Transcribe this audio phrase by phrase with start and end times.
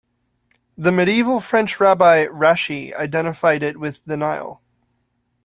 [0.79, 4.63] The medieval French rabbi Rashi identified it with the Nile.